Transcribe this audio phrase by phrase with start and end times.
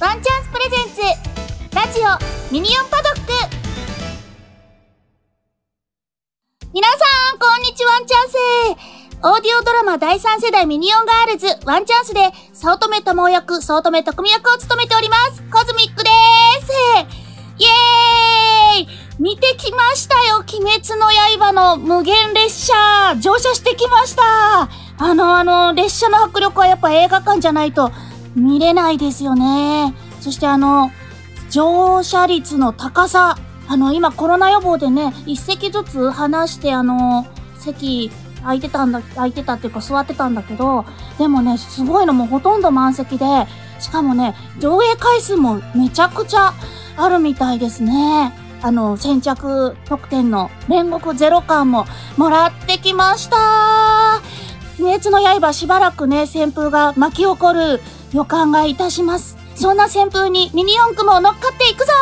[0.00, 1.02] ワンチャンスプレゼンツ
[1.76, 2.04] ラジオ
[2.50, 3.32] ミニオンパドック。
[6.72, 6.96] 皆さ
[7.36, 8.36] んこんにちはワンチャンス。
[9.22, 15.42] オーディオドラマ第3世代ミニオンガールズワンチャンスで早乙女智役、早乙女特美役を務めております。
[15.52, 16.72] コズミックです。
[17.58, 18.88] イエーイ。
[19.18, 22.74] 見てきましたよ鬼滅の刃の無限列車。
[23.20, 24.22] 乗車してきました。
[24.96, 27.90] あのあの列車の迫力はやっぱ映画館じゃないと
[28.34, 29.94] 見れないですよね。
[30.20, 30.90] そしてあの、
[31.50, 33.36] 乗車率の高さ。
[33.68, 37.26] あの、今コロナ予防でね、一席ずつ離してあの、
[37.58, 38.10] 席
[38.42, 40.84] 空いてたんだ、空いてたっていうか座ってたんだけど、
[41.18, 43.24] でもね、すごいのもほとんど満席で、
[43.78, 46.52] しかもね、上映回数もめちゃくちゃ
[46.96, 48.32] あるみたいですね。
[48.62, 54.20] あの、先着特典の煉獄ゼロ巻ももらってきました。
[54.78, 57.80] 鬼滅の刃しばらくね、旋風が巻き起こる
[58.12, 59.36] 予感がいたします。
[59.54, 61.92] そんな旋風にミニ四駆も乗っかっていくぞ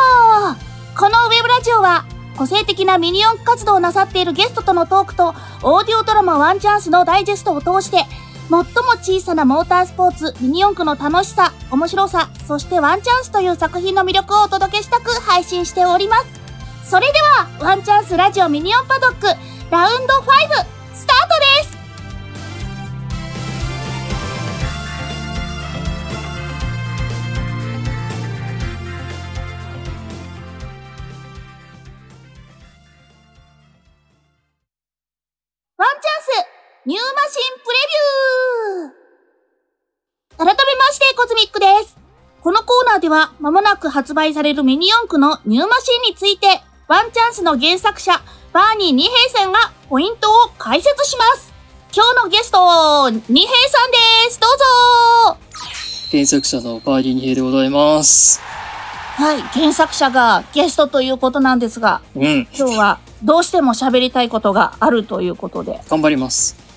[0.97, 2.05] このウェブラジオは、
[2.37, 8.05] 個性的なミニ四駆活動をなさっているゲストとのトークと、オーディオドラマワンチャンスのダイジェストを通して、
[8.49, 8.63] 最も
[9.01, 16.25] 小さなモータースポーツ、ミニ四駆の楽しさ、面白さ、そしてワンチャンスという作品の魅力をお届けしたく配信しております。
[16.89, 19.27] それでは、ワンチャンスラジオミニ四パドック、
[19.69, 20.25] ラウンド5、
[20.95, 21.78] スタートです
[36.89, 37.77] ニューマシンプレ
[40.37, 41.95] ビュー改めまして、コズミックです。
[42.41, 46.47] このコーナーでは、間もなく発売されるミニ四駆のニューマシンについて、
[46.87, 48.13] ワンチャンスの原作者、
[48.53, 51.53] バーニー二平さんがポイントを解説します。
[51.95, 53.97] 今日のゲスト、二平さんで
[54.31, 54.39] す。
[54.39, 55.37] どうぞ
[56.09, 58.41] 原作者のバーニー二平でございます。
[58.41, 65.81] はい、原作者がゲストということなんですが、うん、今日はどうしても喋りたいことがあるということで。
[65.87, 66.68] 頑張ります。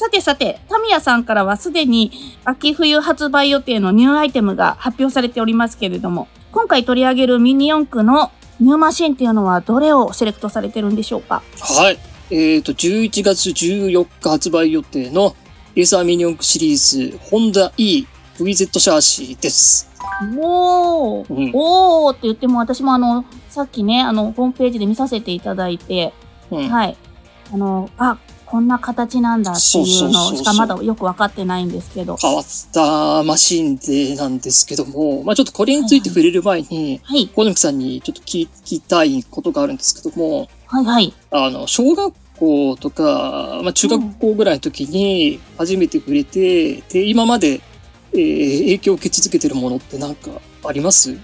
[0.00, 2.10] さてさて、タミヤさんからはすでに
[2.46, 11.42] 秋冬発売予定のニューアイテムが発表されておりますけれども、今回取り上げるミニ四駆のニューマシンっていうのはどれをセレクトされてるんでしょうか？
[11.58, 11.98] はい。
[12.30, 15.36] えっ、ー、と、11月14日発売予定の
[15.76, 18.06] エーサーミニ四駆シリーズ、ホンダ E
[18.38, 19.90] VZ シャーシーです。
[20.38, 26.14] おー、うん、おーって言っても私もあの、さっきね、あの、ホームページで見させていただいて、
[26.50, 26.96] うん、はい。
[27.52, 28.16] あの、あ、
[28.50, 32.16] こんな形なんだっていうのしかまだよくわかってないんですけど。
[32.16, 41.14] 変わったマシンでなんですけども、まあちょっとこれについて触れる前に、はい、小野木さんにちょっと聞きたいことがあるんですけども、はいはい。
[41.30, 47.60] あの、小学校とか、まあ中学校ぐらいの時に初めて触れて、うん、で、今まで、
[48.12, 50.30] えー、影響を受け続けてるものってなんか
[50.64, 51.12] あります？
[51.12, 51.16] え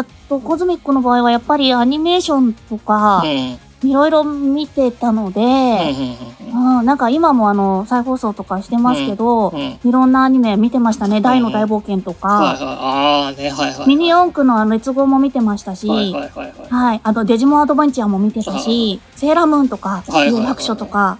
[0.00, 11.20] っと、コズミックの場合はやっぱりアニメーションとか、うんいろいろ見てたので、うん、なんか今もあの、再放送とかしてますけど、うんうん、いろんなアニメ見てましたね。
[11.20, 13.88] 大の大冒険とか、ああね、はいはい。
[13.88, 17.00] ミニ四駆のあの、列号も見てましたし、はいはいはい、はい。
[17.02, 21.18] あと、デジモンアドベンチャーも見てたし、セーラームーンとか、有楽書とか、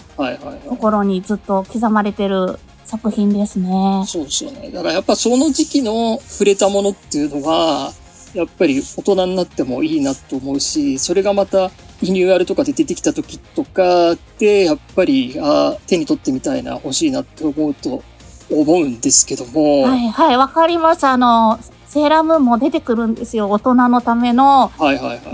[0.68, 4.04] 心にずっと刻まれてる作品ですね。
[4.06, 4.70] そうですよね。
[4.70, 7.92] だからやっぱその時期の触れたものっていうのは、
[8.34, 11.70] やっぱり大人になってもいいなと思うし、それがまた
[12.02, 18.02] リニューアルとかで出てきた時とかで、やっぱり、あ手に取ってみたいな、欲しいなって思うと
[18.50, 19.82] 思うんですけども。
[19.82, 21.04] はいはい、わかります。
[21.04, 21.58] あの、
[21.92, 23.50] セーラームーンも出てくるんですよ。
[23.50, 24.72] 大人のための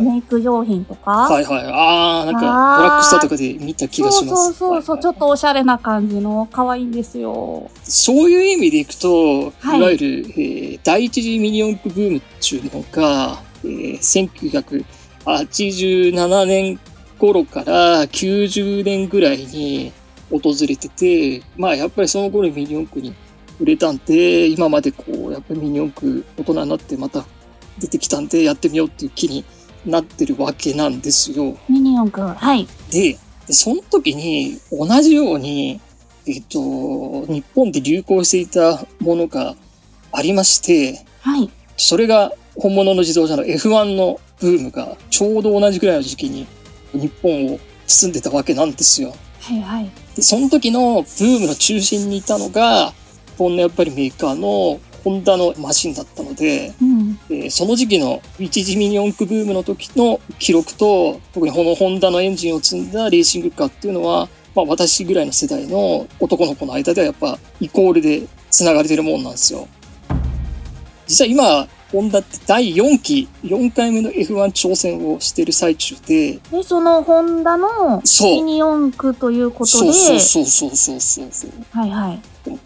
[0.01, 1.13] メイク用品とか。
[1.13, 4.43] はいはい、はい、ああ、なんか、ドラッグスターとかで見た気がします。
[4.43, 7.71] そうそうそう、ちょっとおしゃれな感じの、可愛いんですよ。
[7.85, 14.85] そういう意味でいくと、はい、いわゆる、えー、第一次ミニ四駆ブームっていうのが、えー、1900、
[15.29, 16.81] 87年
[17.19, 19.93] 頃から90年ぐらいに
[20.31, 23.15] 訪れてて、まあやっぱりその頃ミニ四駆に
[23.61, 27.25] 売れたんで、今までこう、やっぱりミニ四駆大人になってまた
[27.79, 29.45] 出てきたんでやってみようっていう気に
[29.85, 31.59] なってるわけなんですよ。
[31.69, 32.67] ミニ四駆はい。
[32.91, 33.19] で、
[33.51, 35.81] その時に同じように、
[36.27, 39.57] えっと、日本で流行していたものが
[40.13, 41.51] ありまして、はい。
[41.77, 46.47] それが本物の自動車の F1 のブームがちょうど同じぐらいの時期に
[46.93, 49.15] 日本を包んでたわけなんですよ。
[49.41, 49.91] はいはい。
[50.15, 52.93] で、その時のブームの中心にいたのが、
[53.37, 69.69] こんなやっぱりメーカーのホンダのマシンだったので、うん、えー、その時期の一時ミニ四駆ブームの時の記録と、特にこのホンダのエンジンを積んだレーシングカーっていうのは、まあ私ぐらいの世代の男の子の間ではやっぱイコールで繋がれてるもんなんですよ。
[71.07, 81.51] 実は今、ホンダって第4期、4回目の F1 挑戦をしてる最中で、で、そのホンダのミニ四駆ということそうで、そうそうそうそうそう。
[81.71, 82.21] はいはい。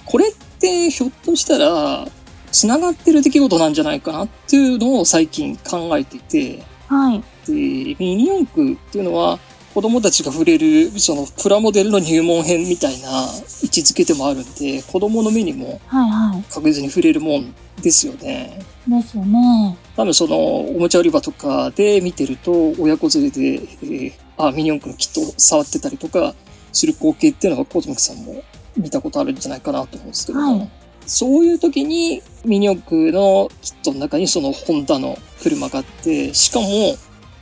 [0.04, 2.08] これってひょっとしたら、
[2.50, 7.22] 繋がってる出来事なんじゃないかなっていうのを最近考えていて、はい。
[7.46, 7.52] で、
[7.98, 9.38] ミニ四駆っていうのは、
[9.74, 13.08] 子供たちが触れる、そのプラモデルの入門編みたいな
[13.62, 18.60] 位置づけでもあるんで、子供の目にもはいは確実に触れるもんですよね。
[18.86, 18.90] い。
[18.90, 19.76] ですよね。
[19.96, 23.40] 多分そのおもちゃ売り場とかで見てると親子連れで、
[23.82, 26.34] えーあミニ四駆のキットを触ってたりとか
[26.72, 28.42] する光景っていうのはコズミックさんも
[28.76, 30.70] 見たことあるんじゃないかなと思うんですけども、はい
[31.04, 36.66] そういう時にミニ四駆のキットの中にそのホンダの車があってしかも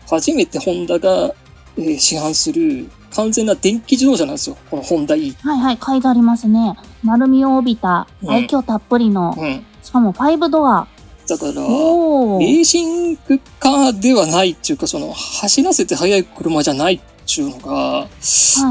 [0.08, 1.34] 初めてホンダが、
[1.76, 5.32] えー市販する完全な電気自動車なんですよこのホンダ E。
[5.42, 5.78] はいはい。
[5.84, 6.76] 書いてありますね。
[7.02, 10.86] 丸みを帯びた、うん愛嬌たっぷりの、うん、しかも5ドア。
[11.28, 11.52] だから。
[11.52, 18.06] レーシングカーではないっていうか、その、走らせて速い車じゃないっていうのが、は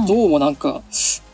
[0.04, 0.08] い。
[0.08, 0.82] どうもなんか、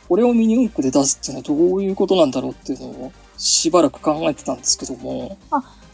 [0.07, 5.37] これをミニ四駆で出すっていうのはどういうことなんだろうっていうのを、しばらく考えてたんですけども、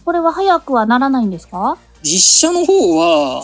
[0.04, 1.78] これは早くはならないんですか？
[2.04, 3.44] 実車の方は、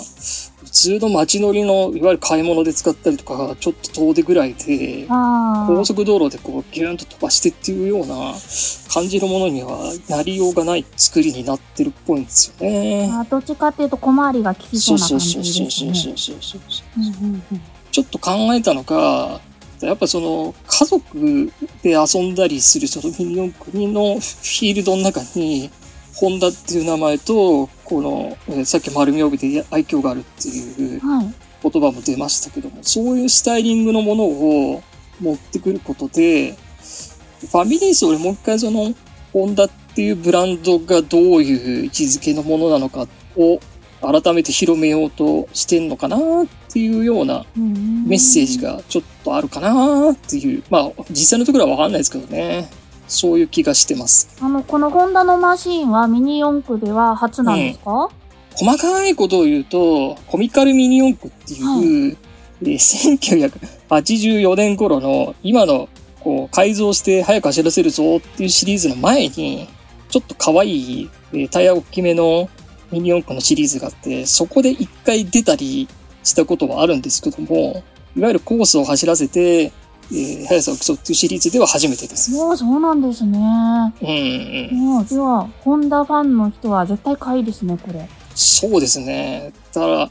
[0.56, 8.36] 普通の街乗りの、いわゆる買い物で使ったりとか、ちょっと遠出ぐらいで、あ高速道路でこうギューンと飛ばしてっていうような
[8.94, 13.10] 感じのものにはなりようがない作りになってるっぽいんですよね。
[13.12, 13.24] あ。
[13.24, 15.94] どっちかっていうと小回りが効きそそううな感そうそうじですね。
[15.96, 16.84] そうそうそうそうそ
[17.56, 17.60] う。
[17.92, 19.42] ちょっと考えたのが、
[19.82, 21.52] やっぱその家族
[21.82, 25.72] で遊んだりするそのミニ四駆のフィールドの中に、
[26.19, 31.34] ホンダっていう名前と、この、えーさっき丸み帯で愛嬌があるっていうはい。
[31.64, 34.84] 言葉も出ましたけども、そういうスタイリングのものを
[35.19, 36.56] 持ってくることで、
[37.40, 38.94] ファミリー層でもう一回その、
[39.34, 43.60] ホンダっていうブランドがどういう位置づけのものなのかを
[44.02, 46.19] 改めて広めようとしてんのかなっ
[46.72, 52.69] ていうようなメッセージがちょっとあるかなっていう、まあ実際のところはわかんないですけどね。
[53.07, 54.30] そういう気がしてます。
[54.42, 58.09] あの、このホンダのマシンはミニ四駆では初なんですか、
[58.56, 62.18] 細かいことを言うと、コミカルミニ四駆っていう、
[62.62, 62.77] えー
[63.89, 65.89] 1984年頃の今の
[66.21, 69.69] こう改造して速く走らせるぞっていうシリーズの前に、
[70.09, 72.50] ちょっと可愛い、えータイヤ大きめの
[72.92, 75.88] ミニ四駆のシリーズがあって、そこで一回出たり
[76.24, 77.83] したことはあるんですけども、
[78.15, 79.71] いわゆるコースを走らせて、
[80.12, 82.31] えー速さを競うっていうシリーズでは初めてです。
[82.38, 83.38] おーそうなんですね。
[84.01, 84.80] うんうん。
[84.80, 88.07] もう、では、ホンダファンの人は絶対買いですね、これ。
[88.36, 89.51] そうですね。
[89.74, 90.09] だから、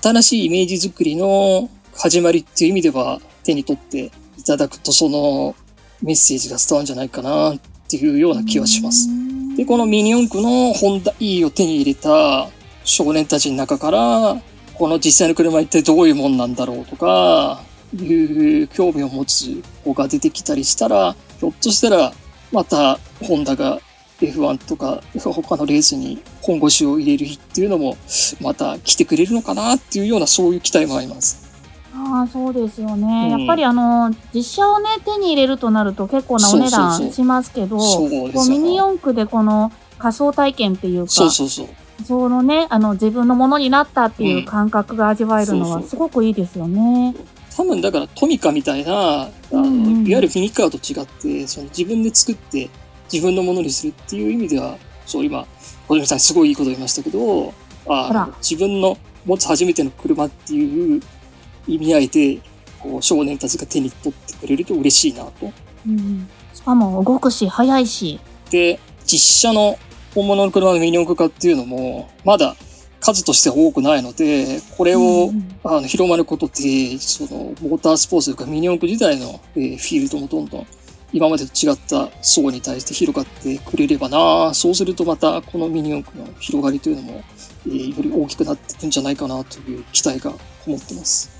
[0.00, 5.54] 新しいイメージ作りの始まりっていう意味では手に取っていただくとその
[6.02, 7.58] メッセージが伝わるんじゃないかなっ
[7.88, 9.08] ていうような気はします。
[9.56, 12.48] で、このミニ四駆のホンダ E を手に入れた
[12.84, 14.42] 少年たちの中から、
[14.74, 17.62] この実際の車一体どういうもんなんだろうとか、
[17.94, 22.12] いう興味を持つ子が出てきたりしたら、ひょっとしたら
[22.52, 23.80] またホンダが
[24.20, 27.96] F1 とか他のレースに本腰を入れる日っていうのも
[28.40, 31.46] また来てくれるのかなっていうようなそういう期待もあります。
[31.94, 33.30] ああ、そうですよね。
[33.32, 37.76] うんやっぱりあの、実車をね、手に入れるとなると結構なお値そうそうそう段しますけど、
[38.48, 38.88] ミニよ。
[38.88, 41.68] 四駆でこの仮想体験っていうか、そうそうそう。
[42.04, 47.14] そのね、あの、自分のものになったっていう感覚が味わえるのそうそうはすごくいいですよね。
[47.56, 52.68] 多分だからトミカみたいな、あのうんうんいわゆるフィニッカーと違って、その自分で作って
[53.10, 55.46] 自分のものにするっていう意味では、そう今、
[55.88, 57.54] 小島さんすごいいいこと言いましたけど、
[57.88, 61.00] あ自分の持つ初めての車っていう
[61.66, 62.38] 意味合いで、
[62.78, 65.50] こう少年たちが手に取ってくれると嬉しいなと。
[65.86, 68.20] うん、しかも動くし、速いし。
[68.50, 69.78] で、実車の
[70.14, 72.54] 本物の車のミニ四駆化っていうのも、まだ
[73.00, 75.30] 数としては多くないので、これを、
[75.64, 80.66] あの広まることで、そのモータースポーツというかミニ四駆自体の、えーフィールドもどんどん
[81.12, 87.24] 今までと違った層に対して広がってくれればなそうするとまたこのミニ四駆の広がりというのも、
[87.66, 90.38] えーより大きくなっていくんじゃないかなという期待がこ
[90.70, 91.30] もってます。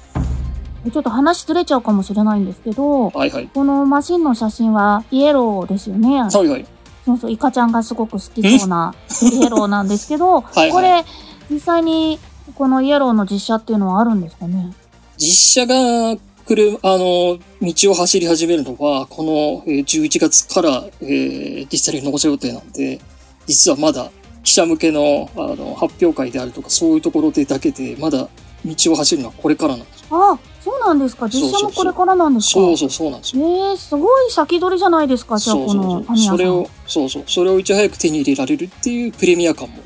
[0.92, 3.50] ちょっと話ずれちゃうかもしれないんですけど、はいはい。
[3.52, 6.22] このマシンの写真はイエローですよね。
[6.22, 6.66] はいはい。
[7.04, 11.04] そうそう、イカちゃんがすごく好きそうなイエローなんですけど、 はいはいこれ、
[11.50, 12.19] 実際に
[12.55, 14.73] このイエローの実写っていうのはあるんですかね？
[15.19, 23.00] 実車が来る、あの、道を走り始めるのは、このえー11月から、えー実際に納車予定なんで、
[23.47, 24.11] 実はまだ
[24.45, 28.29] 記者向けのあの発表会であるとか、そういうところでだけで、まだ
[28.65, 30.05] 道を走るのはこれからなんです。
[30.11, 31.29] あ、そうなんですか？
[31.29, 32.50] 実写もこれからなんですか？
[32.61, 33.43] そうそうそうなんですよ。
[33.43, 36.17] えー、すごい先取りじゃないですか、じゃあこそうそうそうの。
[36.23, 39.79] それを、そうそう、それをいち早く手に入れられるっていうプレミア感も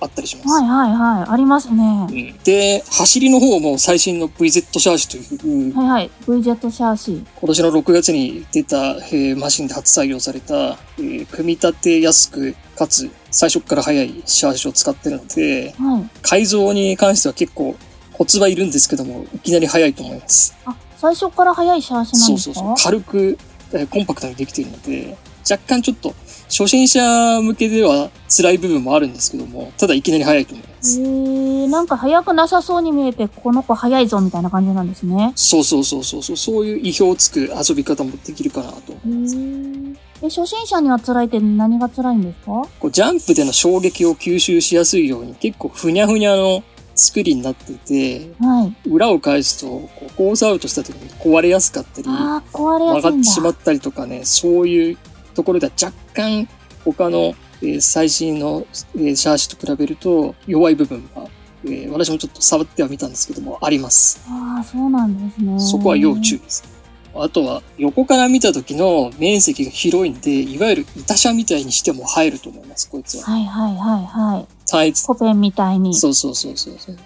[0.00, 0.48] あったりします。
[0.48, 2.06] はいはいはい、ありますね。
[2.10, 5.16] うんで、走りの方も最新の VZ シャーシと
[5.46, 7.24] いう、はいはい、VZ シャーシー。
[7.36, 16.10] 今年の6月に出た、えーマシンで初採用された、えー組み立てやすく、かつ最初から速いシャーシを使ってるので、はい。
[16.22, 17.76] 改造に関しては結構
[18.12, 20.54] コツはいるんですけども、いきなり速いと思います。
[20.64, 22.52] あ、最初から速いシャーシなんですか？
[22.52, 22.74] そうそうそう。
[22.82, 23.38] 軽く、
[23.72, 25.16] えーコンパクトにできているので、
[25.48, 26.14] 若干ちょっと
[26.50, 31.00] 初心者向けでは辛い部分もあるんですけども、ただいきなり速いと思います。
[31.00, 35.32] えー、なんか速くなさそうに見えて、この子速いぞみたいな感じなんですね。
[35.36, 38.92] そうそうそうそうそう、そういう意表をつく遊び方もできるかなと。
[38.92, 42.68] へーえ、初心者には辛いって何が辛いんですか？
[42.80, 46.62] こうジャンプでの衝撃を吸収しやすいように結構ふにゃふにゃの
[46.94, 48.88] 作りになっていて、はい。
[48.88, 53.10] 裏を返すと、こうコースアウトした時に壊れやすかったり、あー、壊れや曲すいんだ。
[53.10, 54.98] がってしまったりとかね、そういう
[55.40, 56.46] ところでは若干
[56.84, 61.26] 他の、えー最新の、えーシャーシと比べると弱い部分が、
[61.64, 64.20] えー私もちょっと触ってはみたんですけども、あります。
[64.28, 65.58] ああ、そうなんですね。
[65.58, 66.62] そこは要注意です。
[67.14, 73.24] あとは、横から見た時の面積が広いんで、いわゆる板車みたいにしても入ると思います、こいつは。
[73.24, 74.46] はいはいはいはい。
[74.66, 75.06] タイツ。
[75.06, 75.94] コペンみたいに。
[75.94, 76.96] そうそうそうそうそう。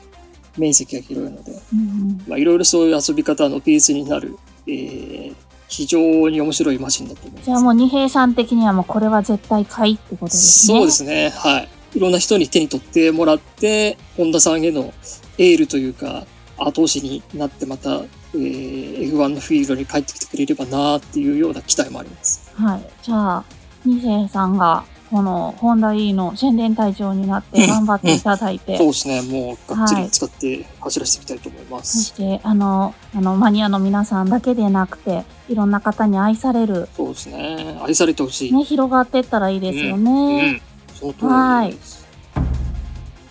[0.59, 1.53] 面積が広いので。
[1.73, 4.37] うんうんまあ、いろいろそういう遊び方のベースになる、
[4.67, 5.35] えー、
[5.77, 7.45] 非常に面白いマシンだと思います。
[7.47, 10.79] じゃあもう二平さん的にはもうこれは絶対買いってことですね。
[10.79, 11.31] そうですね。
[11.31, 11.69] はい。
[11.97, 14.93] いろんな人に手に取ってもらって、本田さんへの
[15.39, 16.27] エールというか、
[16.59, 22.53] 後押しになってまた、えー、F1 のフィールドに帰ってきてくれればなっていうような期待もあります。
[22.55, 22.81] はい。
[23.03, 23.45] じゃあ、
[23.85, 29.23] 二平さんが、この、ホンダ E の宣伝隊長になって頑張っていただいて、そうですね。
[29.23, 31.99] もうがっつはいり使って走らせてみたいと思います。
[31.99, 37.79] そして、あの、あの、マニアの皆さんだけでなくて、いろんな方に愛される、そうですね。
[37.81, 38.53] 愛されてほしい。
[38.53, 40.51] ね、広がっていったらいいですようね。
[40.51, 40.63] ん。
[40.95, 42.05] その通りです。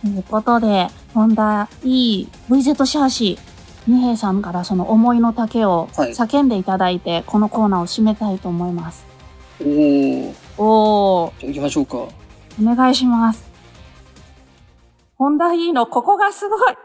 [0.04, 9.06] ということで、ホンダ E、VZ シャーシー、二平さんからその思いの丈をはい叫んでいただいて、このコーナーを締めたいと思います。
[9.60, 10.43] おー。
[10.58, 11.98] おー、じゃあ行きましょうか。
[11.98, 12.12] お
[12.62, 13.44] 願いします。
[15.18, 16.76] ホンダ E のここがすごい。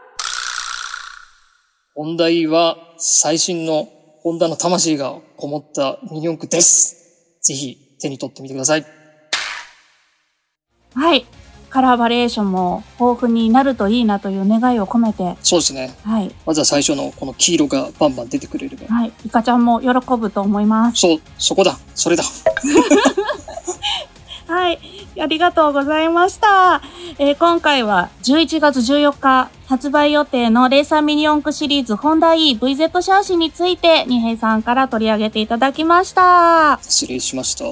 [1.95, 3.87] 本題は最新の
[4.21, 7.39] ホンダの魂がこもったミニ四駆です。
[7.41, 8.85] ぜひ手に取ってみてください。
[10.95, 11.25] はい。
[11.69, 15.95] カラーバリエーションも豊富になるといいなという願いを込めて、そうですね。
[16.03, 16.33] はい。
[16.45, 18.87] まずは最初のこの黄色がバンバン出てくれれば。
[18.87, 19.11] はい。
[19.25, 20.99] イカちゃんも喜ぶと思います。
[20.99, 21.77] そう、そこだ。
[21.93, 22.23] それだ。
[24.49, 24.79] はい。
[25.21, 26.81] ありがとうございました。
[27.19, 36.79] えー今回は11月14日発売予定のレーサーミニ四駆シリーズホンダ E VZ シャーシについて、二平さんから取り上げていただきました。
[36.81, 37.65] 失礼しました。
[37.65, 37.71] ワ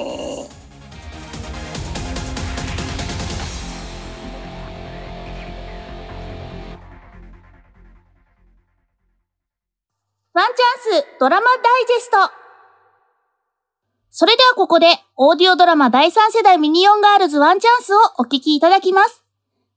[10.44, 11.58] ンチャンスドラマダイ
[11.88, 12.47] ジェスト。
[14.20, 19.24] それではここで、オーディオドラマ第3世代ミニオンガールズワンチャンスをお聞きいただきます。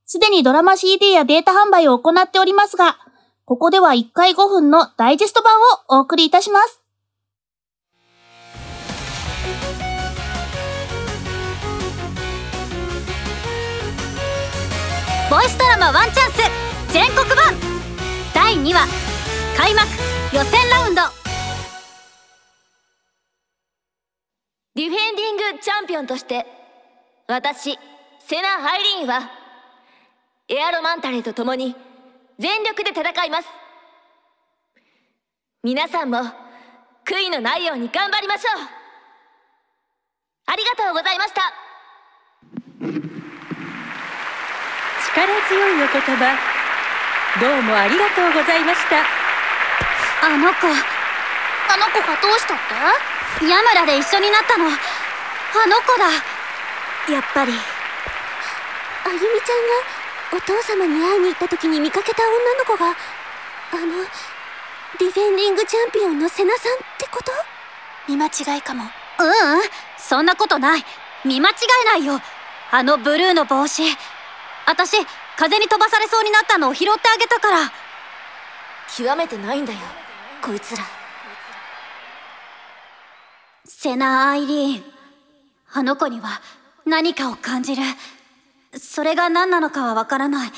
[0.07, 2.97] すでにドラマ CD やデータ販売を行っておりますが、
[3.45, 6.81] ここでは1回5分のダイジェスト版をお送りいたします。
[15.29, 17.55] ボイスドラマワンチャンス全国版
[18.33, 18.87] 第2話
[19.59, 19.87] 開幕
[20.35, 21.20] 予選ラウンド
[24.81, 26.47] ディフェンディングチャンピオンとして
[27.29, 27.79] 私
[28.19, 29.29] セナ・ハイリーンは
[30.49, 31.77] エアロマンタレーと共に
[32.39, 33.49] 全力で戦います。
[35.63, 36.17] 皆さんも
[37.05, 38.63] 悔いのないように頑張りましょう。
[40.47, 41.43] ありがとうございました。
[45.13, 46.39] 力強いお言葉。
[47.39, 48.97] どうもありがとうございました。
[50.27, 54.67] あの子あの子がどうしたってヤムラで一緒になったの。
[54.67, 54.71] あ
[55.67, 56.11] の子だ。
[57.13, 57.53] やっぱり。
[57.53, 64.05] あゆみちゃんがお父様に会いに行った時に見かけた女の子があの
[64.99, 67.33] ディフェンディングチャンピオンのセナさんってこと？
[68.09, 68.85] 見間違いかも。
[68.85, 69.31] ううん。
[69.97, 70.85] そんなことない。
[71.25, 72.21] 見間違えないよ。
[72.71, 73.83] あのブルーの帽子。
[74.67, 74.97] 私
[75.37, 77.73] 風に飛ばされそうになったのを拾ってあげたから。
[78.97, 79.79] 極めてないんだよ
[80.43, 80.83] こいつら
[83.73, 84.85] セナ・アイリーン
[85.73, 86.41] あの子には
[86.85, 87.83] 何かを感じる
[88.77, 90.51] それが何なのかはわからない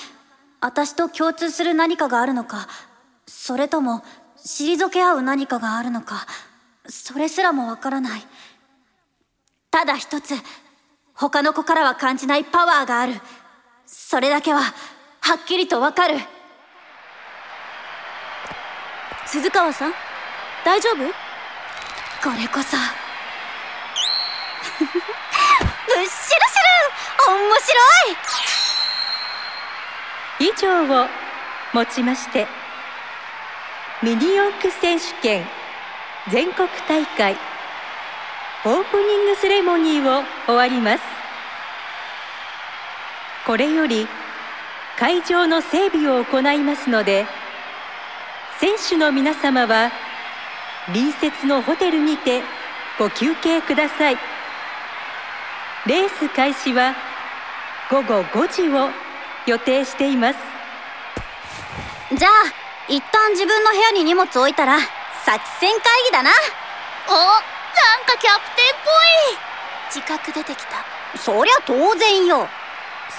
[0.60, 2.68] 私と共通する何かがあるのか
[3.26, 4.02] それとも、
[4.44, 6.26] 退け合う何かがあるのか、
[6.86, 8.22] それすらもわからない。
[9.70, 10.34] ただ一つ、
[11.14, 13.14] 他の子からは感じないパワーがある。
[13.86, 16.16] それだけは、はっきりとわかる。
[19.26, 19.92] 鈴川さん？
[20.64, 20.96] 大丈夫？
[22.22, 22.76] これこそ。
[24.80, 24.92] むっしる
[26.00, 26.06] しる。
[27.28, 27.68] 面白
[28.10, 28.16] い。
[30.40, 31.08] 以上を
[31.72, 32.48] もちまして
[34.02, 35.46] ミニ四駆選手権
[36.30, 37.36] 全国大会
[38.64, 41.04] オープニングセレモニーを終わります。
[43.46, 44.08] これより
[44.98, 47.26] 会場の整備を行いますので
[48.60, 49.90] 選手の皆様は
[50.86, 52.42] 隣接のホテルにて
[52.98, 54.31] ご休憩ください。
[55.84, 56.94] レース開始は
[57.90, 58.88] 午後5時を
[59.46, 60.38] 予定しています。
[62.16, 62.32] じゃあ
[62.88, 64.88] 一旦自分の部屋に荷物置いたら作
[65.58, 66.30] 戦会議だな。
[67.08, 68.90] おなんかキャプテンっぽ
[69.32, 69.38] い。
[69.90, 70.84] 自覚出てきた。
[71.18, 72.48] そりゃ当然よ。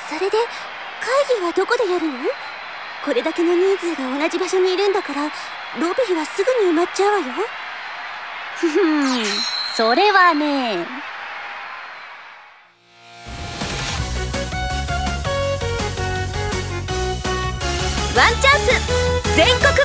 [0.07, 2.13] それで会議はどこでやるの？
[3.03, 5.29] これだけの人数が同じ場所にいるんだからロ
[5.79, 7.33] ビーはすぐに埋まっちゃうわよ。
[8.55, 9.25] ふふん。
[9.75, 10.87] それはね
[18.15, 18.69] ワンチャンス。
[19.35, 19.73] 全国版。
[19.73, 19.75] っ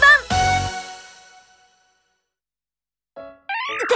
[3.89, 3.95] て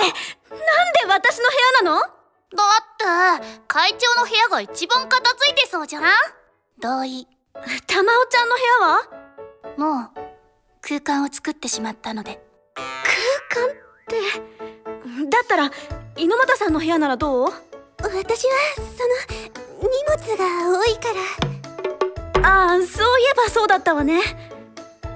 [0.49, 2.01] なんで私の部屋なの？
[2.01, 2.09] だ
[2.81, 6.03] って会長の部屋が一番片付いてそうじゃん。
[6.81, 7.29] 同意
[7.87, 9.03] 玉緒ちゃんの部屋は？
[9.77, 10.11] もう
[10.81, 12.41] 空間を作ってしまったので。
[13.51, 13.77] 空間っ
[14.09, 14.17] て
[15.31, 15.71] だったら
[16.17, 17.49] 猪俣さんの部屋ならどう？
[17.99, 18.17] 私は
[18.77, 18.89] その
[19.83, 21.21] 荷物が多いから
[22.43, 24.21] ああそういえばそうだったわね。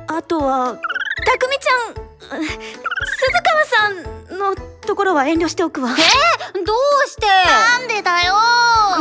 [0.06, 0.78] あとは
[1.26, 2.52] たくみちゃん鈴
[3.42, 3.88] 川さ
[4.34, 4.54] んの
[4.86, 5.88] ところは遠慮しておくわ。
[5.88, 5.96] どう
[7.08, 7.26] して？
[7.26, 8.34] なんでだよ。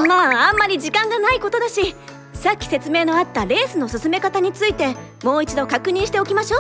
[0.08, 1.96] まああんまり時間がないことだし
[2.34, 6.60] さっき説明のあったレースの進め方についてもう一度確認しておきましょ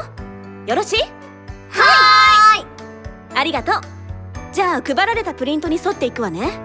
[0.65, 0.69] う。
[0.69, 0.99] よろしい？
[0.99, 2.65] はーい。
[3.35, 3.81] ありがとう。
[4.53, 6.59] じゃあ配られたプリントに沿っていくわね。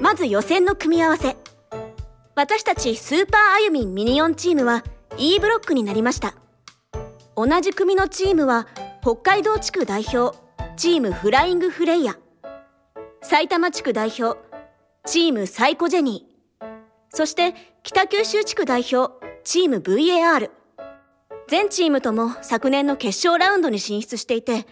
[0.00, 1.36] まず予選の組み合わせ
[2.34, 4.82] 私たちスーパーあゆみんミニオンチームは
[5.18, 6.34] E ブロックになりました。
[7.36, 8.66] 同じ組のチームは
[9.02, 10.36] 北海道地区代表
[10.76, 12.16] チームフライングフレイヤ
[13.20, 14.38] 埼玉地区代表
[15.04, 16.66] チームサイコジェニー。
[17.10, 19.12] そして北九州地区代表
[19.44, 20.50] チーム VAR
[21.48, 24.66] 全チームとも昨年の決勝ラウンドに進出していて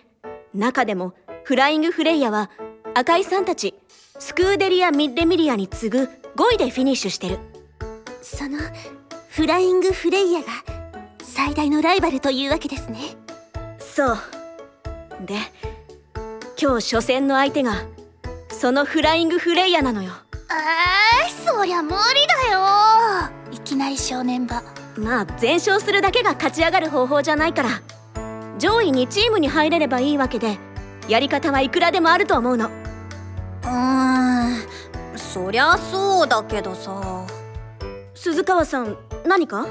[0.55, 1.13] 中でも
[1.45, 2.51] フライングフレイヤは
[2.95, 3.75] 赤井さんたち
[4.19, 7.50] スクーデリア・ミッレミリアに次ぐ5位でフィニッシュしてる。
[8.23, 8.59] その
[9.29, 10.47] フライングフレイヤが
[11.23, 12.99] 最大のライバルというわけですね。
[13.79, 14.19] そう。
[15.25, 15.37] で
[16.61, 17.85] 今日初戦の相手が
[18.49, 20.13] そのフライングフレイヤなのよ。
[20.51, 21.97] えー、そりゃ無理
[22.45, 23.31] だよ。
[23.53, 24.63] いきなり正念場。
[24.97, 27.71] まあ全勝するだけが勝ち上がる方法じゃないから。
[28.59, 30.59] 上位2チームに入れればいいわけで
[31.09, 32.67] やり方はいくらでもあると思うの。
[32.67, 34.57] うーん。
[35.17, 37.25] そりゃそうだけどさ
[38.23, 39.67] 鈴川さん何か？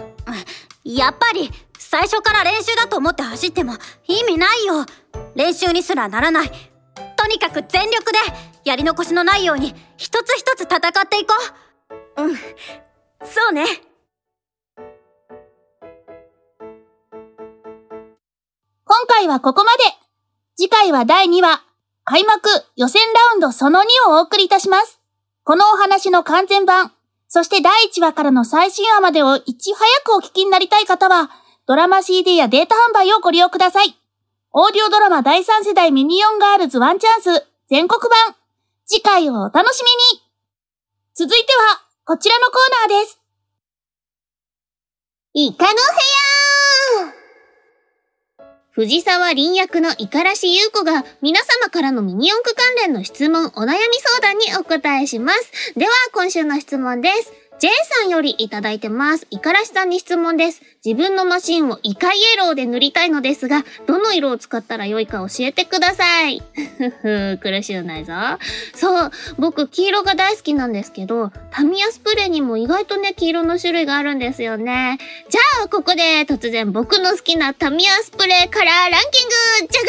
[0.84, 3.74] やっぱり最初から練習だと思って走っても
[4.08, 4.88] 意味ないよ。
[5.36, 6.52] 練習にすらならない。
[7.16, 8.18] とにかく全力で
[8.66, 11.36] やり残しのないように一つ一つ戦っていこ
[12.18, 13.26] う。
[13.28, 13.66] そうね。
[18.84, 19.84] 今回はここまで。
[20.58, 21.64] 次回は第2話
[22.04, 25.00] 開幕予選ラウンドその2をお送りいたします。
[25.44, 26.92] このお話の完全版
[27.30, 31.30] そして第1話からの最新話までをいち早くお聞きになりたい方は
[31.68, 33.96] ドラマ CD やデータ販売をご利用ください。
[34.52, 38.36] オーディオドラマ第3世代ミニオンガールズワンチャンス全国版。
[38.88, 40.24] 次回をお楽しみに。
[41.13, 43.22] 続いてはこちらのコーナーです。
[45.36, 46.79] イカの部屋
[48.80, 55.74] 藤沢林役の五十嵐優子が皆様からのミニ四駆関連の質問、お悩み相談にお答えします。
[55.76, 57.49] では、今週の質問です。
[57.60, 59.28] J さんよりいただいてます。
[59.32, 60.62] 五十嵐さんに質問です。
[60.86, 66.41] 自分のマシンをイカイエローで塗りたいのですが、どの色を使ったら良いか教えてください。
[66.78, 68.13] ふふ、苦しゅうないぞ。
[68.74, 74.98] そう、僕黄色が大好きなんですけど、タミヤスプレーにも意外とね、黄色の種類があるんですよね。
[75.28, 79.88] じゃあ、ここで突然僕の好きなタミヤスプレーカラーランキングじゃか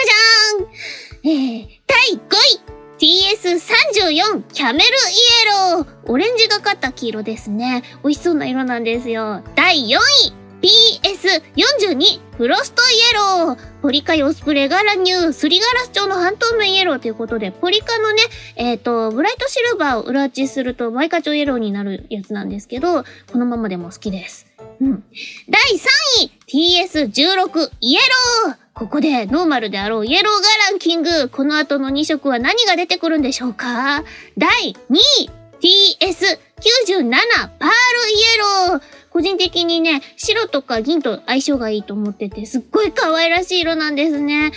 [0.59, 2.19] じゃーんえー、第5
[2.67, 2.70] 位
[3.01, 7.83] TS34 キャメルイエローオレンジがかった黄色ですね。
[8.05, 9.43] 美味しそうな色なんですよ。
[9.57, 18.23] 第4位 PS42 フロストイエロー、ポリカヨスプレーが乱入、すりガラス調の半透明イエローということで、ポリカのね、
[18.57, 24.47] えっと、ブライトシルバーを裏打ちするとマイカチョイエローになるやつなんですけど、このままでも好きです。
[24.83, 25.05] うん。
[25.49, 25.89] 第3
[26.25, 27.99] 位、TS16 イエ
[28.47, 30.41] ローここでノーマルであろうイエローが
[30.71, 31.29] ランキング。
[31.29, 34.05] この後の2色は何が出てくるんでしょうか？
[34.39, 44.51] 第2位、TS97 パールイエロー個人的にね、白とか銀と相性がいいと思ってて、すっごい可愛らしい色なんですね。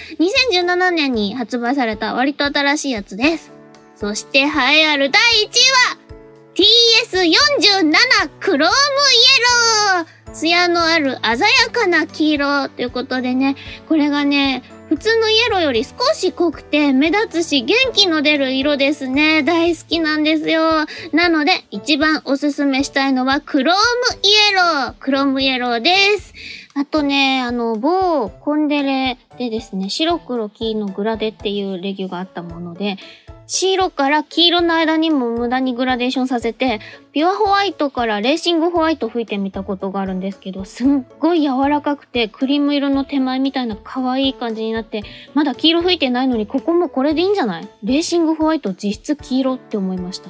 [0.53, 3.51] 2017年に発売された割と新しいやつです。
[3.97, 4.43] そして、栄
[4.83, 5.51] えある第1位
[5.89, 5.97] は、
[6.55, 8.71] TS47 クロームイエ
[9.97, 13.55] ロー艶のある鮮やかな黄色ということでね、
[13.87, 19.41] これがね、普通のイエローより少し濃くて目立つし元気の出る色ですね。
[19.41, 20.85] 大好きなんですよ。
[21.13, 24.93] なので一番おすすめしたいのはクロームイエロー。
[24.99, 26.33] クロームイエローです。
[26.75, 32.97] あとね、あの、某コンデレでですね、白黒黄のグラデっていうレギュがあったもので、
[33.45, 36.79] 白から黄色の間にも無駄にグラデーションさせて、
[37.11, 40.87] ピュアホワイトからレーシングホワイト吹いてみたことがあるんですけど、すっ
[41.19, 45.03] ごい柔らかくて、クリーム色の手前みたいな可愛い感じになって、
[45.33, 47.67] まだ黄色吹いてないのに、ここもこれでいいんじゃない？
[47.83, 50.29] レーシングホワイト実質黄色って思いました。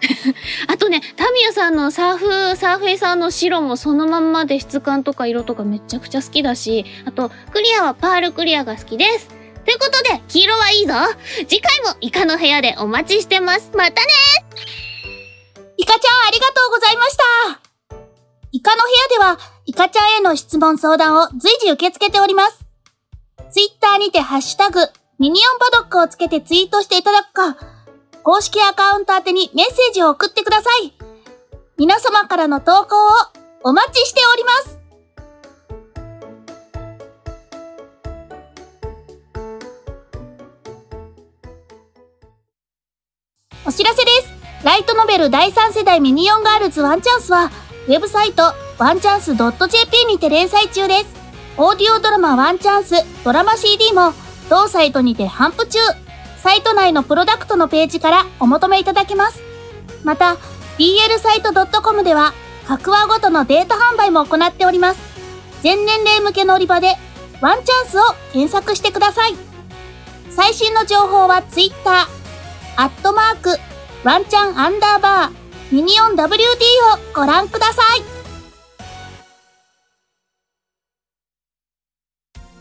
[0.68, 9.37] あとね、タミヤさんのサーフ、サーフェイサーの白もそのまんまで質感とか色とかめちゃくちゃ好きだし、あと、クリアはパールクリアが好きです。
[9.68, 10.94] ということで、黄色はいいぞ
[11.46, 13.70] 次回もイカの部屋でお待ちしてます。
[13.74, 14.08] またね
[15.76, 17.60] イカちゃんありがとうございました
[18.50, 18.88] イカの部
[19.20, 22.64] 屋では、イカちゃんへの質問相談を随時受け付けております。
[23.50, 24.80] ツイッターにてハッシュタグ、
[25.18, 27.58] ミニオンパドックをつけてツイートしていただくか、
[28.22, 30.94] 公式アカウント宛てにメッセージを送ってください。
[31.76, 33.10] 皆様からの投稿を
[33.64, 34.77] お待ちしております。
[43.66, 44.32] お知らせです。
[44.64, 47.50] ライトノベル第3世代ミニオンガールズワンチャンスは、
[47.86, 51.06] ウェブサイトワンチャンス .jp にて連載中です。
[51.56, 52.94] オーディオドラマワンチャンス
[53.24, 54.12] ドラマ CD も
[54.48, 55.78] 同サイトにて販布中。
[56.42, 59.42] サイト内のプロダクトのページからお求めいただけます。
[60.04, 60.36] また、
[60.78, 62.32] DL サイト .com では
[62.66, 65.00] 各話ごとのデータ販売も行っております。
[65.62, 66.94] 全年齢向けの売り場で
[67.40, 69.36] ワンチャンスを検索してください。
[70.30, 72.06] 最新の情報は Twitter、
[72.80, 73.58] アットマーク、
[74.04, 76.28] ワンチャンアンダーバー、ミニオン WD を
[77.12, 78.02] ご覧ください。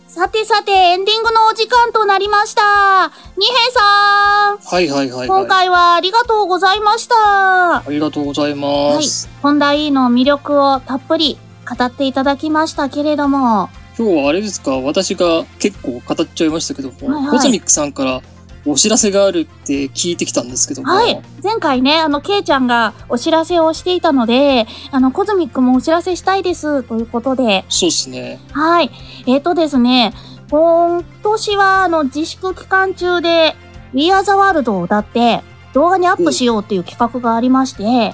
[0.08, 3.12] さてさて、エンディングのお時間となりました。
[3.38, 5.27] 二平さん、はいはいはい、はい。
[5.27, 7.75] 今回はありがとうございました。
[7.75, 9.30] ありがとうございます。
[9.43, 11.38] ホンダ E の魅力をたっぷり
[11.77, 18.23] 語っていただきましたけれども、今日はあれですか、私が結構語っちゃいましたけども、はいはいコズミックさんから
[18.67, 21.21] お知らせがあるって聞いてきたんですけども、はい。
[21.43, 28.39] 前回ね、あの、ケイちゃんがお知らせをしていたので、あの、コズミックもお知らせしたいです、ということで、そうですね。
[28.51, 28.91] はい。
[29.25, 30.13] えっ、とですね、
[30.49, 33.56] 今年は、あの、自粛期間中で、
[33.93, 35.41] We Are the World を歌って、
[35.73, 38.13] 動画にアップしようっていう企画がありまして、は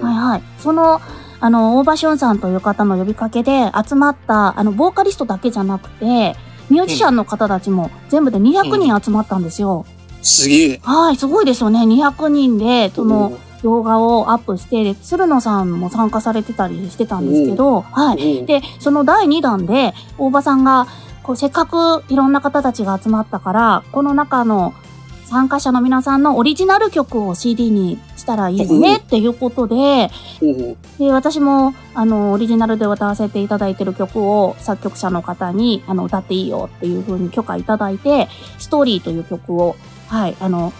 [0.00, 0.42] はい。
[0.58, 1.00] その、
[1.40, 6.36] あの、大場俊さんという方の呼びかけで集まった、あの、ボーカリストだけじゃなくて、
[6.72, 9.84] ミュージシャンの方たちも全部で200人集まったんですよ。
[10.22, 10.80] すげえ。
[10.82, 11.80] はい、すごいですよね。
[11.80, 18.40] 200人で、その、動画をアップして、で鶴野さんも参加されてたりしてたんですけど、はい。
[18.40, 18.46] い。
[18.46, 20.86] で、その第2弾で、大場さんが、
[21.22, 24.72] こう、せっかくいろんな方たちが集まったから、この中の
[25.26, 30.10] 参加者の皆さんのオリジナル曲を CD にしたらいいよねっていうことで、
[30.98, 39.76] で、私も、あの、オリジナルで歌わせていただいてる曲を作曲者の方に、あの、歌っていいよっていう風に許可いただいて、ストーリーという曲を、
[40.08, 40.72] はい、あの、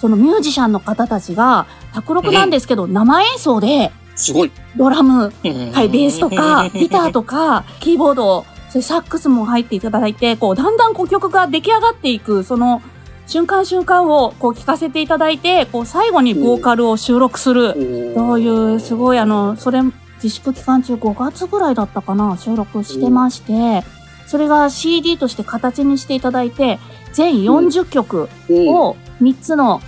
[0.00, 4.52] そのミュージシャンの方たちが、卓録なんですけど、生演奏で、すごい。
[4.76, 5.30] ドラム、は
[5.72, 12.82] はい、ベースとか、ギターとか、キーボード、それサックスも入っていただいて、こう、だんだんこう曲が出来上がっていく、その、
[13.26, 18.12] 瞬間瞬間をこう聞かせていただいて、こう、最後にボーカルを収録する。
[18.14, 19.80] そういう、すごいあの、それ、
[20.22, 23.84] 自粛期間中5月ぐらいだったかな、収録してまして、
[24.26, 26.78] それが CD として形にしていただいて、
[27.12, 29.80] 全40曲おを3つの、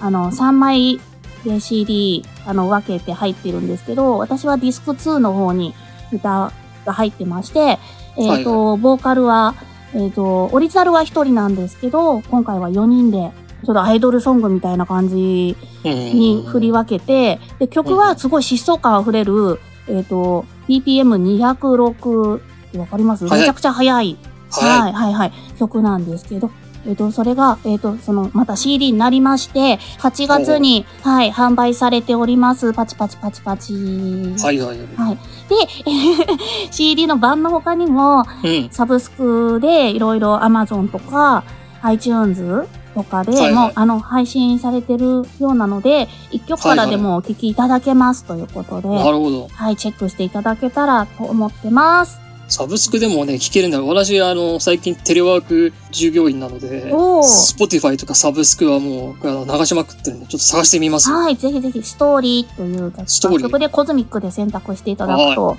[0.00, 1.00] あの、3枚
[1.44, 5.74] で CD、あの、分けて入ってるんですけど、私はディスク2の方に
[6.12, 6.52] 歌
[6.84, 7.78] が入ってまして、
[8.18, 9.54] えっ、と、ボーカルは、
[9.94, 13.30] えっ、と、オリジナルは1人なんですけど、今回は4人で、
[13.64, 22.40] ちょっとアイドルソングみたいな感じに振り分けて、で、曲はすごい疾走感あふれる、えっ、と、BPM206 っ
[22.72, 23.26] てわかります？
[23.26, 23.40] はい。
[23.40, 24.16] めちゃくちゃ速い。
[24.50, 25.32] ははい、はい、はい。
[25.58, 26.50] 曲なんですけど、
[26.86, 32.72] えっ、と、それが、えっ、と、その、また CD になりまして、8月に、はい、販売されております。
[32.72, 33.72] パチパチパチパチ。
[33.72, 34.34] い。
[34.42, 34.86] はいはいはい。
[34.96, 35.18] はい。
[35.48, 38.68] で、 CD の版の他にも、うん。
[38.70, 41.44] サブスクでいろいろ Amazon とか
[41.82, 49.48] iTunes とかでも、はいはいあの、配信されてるようなので、一曲からでもお聴きいただけますということで、なるほど。
[49.48, 52.20] はい、チェックしていただけたらと思ってます。
[52.52, 53.80] サブスクでもね、聞けるんだ。
[53.80, 61.10] 私、あの、最近テレワーク従業員なので、スポティファイとかサブスクはもう、あの流しまくってるんで、ちょっと探してみます。
[61.10, 63.40] はい、ぜひぜひ、ストーリーという楽ストーリー。
[63.40, 65.58] 曲でコズミックで選択していただくと、はい、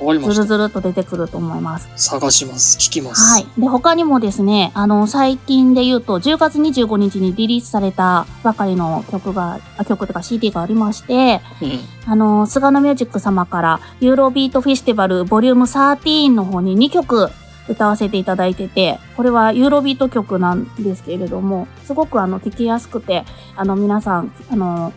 [0.00, 1.88] わかりましたずるずるっと出てくると思います。
[1.96, 2.76] 探します。
[2.78, 3.22] 聞きます。
[3.22, 3.60] はい。
[3.60, 11.80] で、他にもですね、あの、最近で言うと、10月25日にリリースされたばかりの曲が、あ曲とか CD がありまして、うん。
[12.06, 17.30] あの、菅野ミュージック様から、ユーロビートフェスティバルボリューム13の方に2曲
[17.68, 23.24] 歌わせていただいてて、これはユーロビート曲なんですけれども、すごくあの、聴きやすくて、
[23.56, 24.92] あの、皆さん、あの、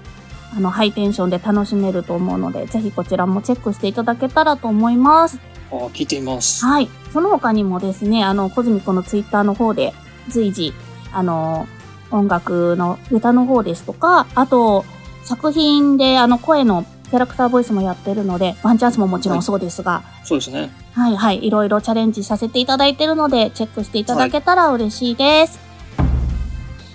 [0.55, 5.39] あの、ハイテンションで楽しめると思うので、ぜひこちらもチェックしていただけたらと思います。
[5.71, 6.63] あ聞いてみます。
[6.65, 6.89] はい。
[7.11, 9.93] その他にもですね、あの、コズミコのツイッターの方で
[10.29, 10.73] 随時、
[11.11, 11.67] あの、
[12.11, 14.85] 音楽の歌の方ですとか、あと、
[15.23, 20.69] 作品であの、声のキャラクターボイスもやってるので、ワンチャンスももちろんそうですが、そうですね。
[20.93, 25.59] はい、はい、いろいろチャレンジさせていただいてるので、チェックしていただけたら嬉しいです。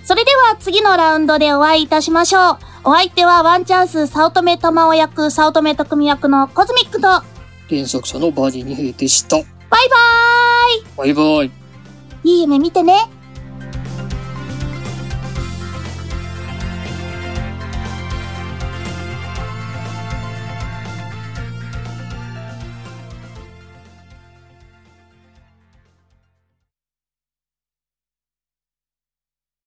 [0.03, 2.68] それでは次のラウンドでお会いいたしましょう。
[2.83, 7.07] お相手はワンチャンス早乙女玉緒役、早乙女特組役のコズミックと、
[7.69, 9.35] 原作者のバーディー二平でした。
[9.37, 9.45] バイ
[10.97, 11.51] バーイバイバイ。
[12.23, 13.09] いい夢見てね。